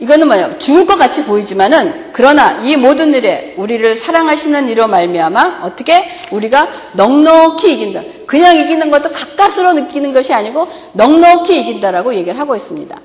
[0.02, 6.10] 이거는 뭐냐 죽을 것 같이 보이지만은 그러나 이 모든 일에 우리를 사랑하시는 이로 말미암아 어떻게
[6.32, 8.02] 우리가 넉넉히 이긴다.
[8.26, 12.96] 그냥 이기는 것도 가까스로 느끼는 것이 아니고 넉넉히 이긴다라고 얘기를 하고 있습니다.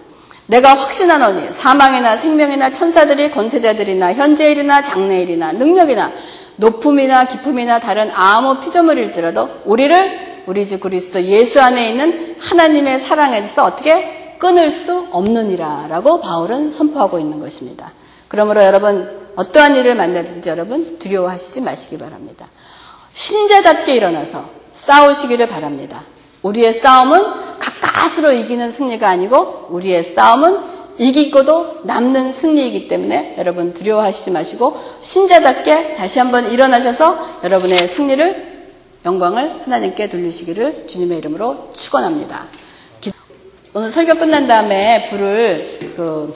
[0.46, 6.12] 내가 확신하노니 사망이나 생명이나 천사들이 권세자들이나 현재일이나 장래일이나 능력이나
[6.56, 14.25] 높음이나 기쁨이나 다른 아무 피조물일지라도 우리를 우리 주 그리스도 예수 안에 있는 하나님의 사랑에서 어떻게
[14.38, 17.92] 끊을 수 없느니라 라고 바울은 선포하고 있는 것입니다.
[18.28, 22.48] 그러므로 여러분 어떠한 일을 만나든지 여러분 두려워하시지 마시기 바랍니다.
[23.12, 26.04] 신자답게 일어나서 싸우시기를 바랍니다.
[26.42, 27.20] 우리의 싸움은
[27.58, 36.18] 가까스로 이기는 승리가 아니고 우리의 싸움은 이기고도 남는 승리이기 때문에 여러분 두려워하시지 마시고 신자답게 다시
[36.18, 38.56] 한번 일어나셔서 여러분의 승리를
[39.04, 42.46] 영광을 하나님께 돌리시기를 주님의 이름으로 축원합니다.
[43.76, 46.34] 오늘 설교 끝난 다음에 불을 그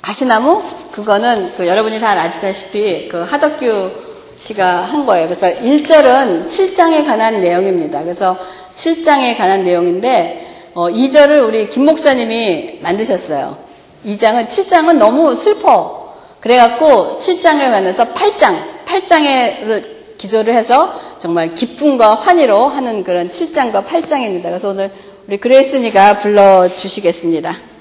[0.00, 3.90] 가시나무 그거는 그 여러분이 다 아시다시피 그 하덕규
[4.38, 5.28] 씨가 한 거예요.
[5.28, 8.02] 그래서 1절은 7장에 관한 내용입니다.
[8.02, 8.38] 그래서
[8.76, 13.58] 7장에 관한 내용인데 어, 2절을 우리 김 목사님이 만드셨어요.
[14.06, 16.14] 2장은 7장은 너무 슬퍼.
[16.40, 24.44] 그래갖고 7장에 관해서 8장, 8장에 기조를 해서 정말 기쁨과 환희로 하는 그런 7장과 8장입니다.
[24.44, 24.90] 그래서 오늘
[25.26, 27.73] 우리 그레이스니가 불러주시겠습니다.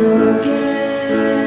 [0.00, 1.39] Forget.